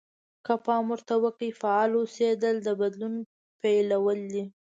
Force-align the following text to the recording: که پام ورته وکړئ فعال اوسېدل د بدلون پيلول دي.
که 0.45 0.53
پام 0.65 0.85
ورته 0.93 1.15
وکړئ 1.23 1.49
فعال 1.61 1.91
اوسېدل 1.95 2.55
د 2.63 2.67
بدلون 2.81 3.13
پيلول 3.61 4.19
دي. 4.33 4.43